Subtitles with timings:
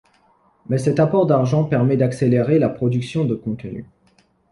[0.67, 3.85] Mais cet apport d'argent permet d'accélérer la production de contenus.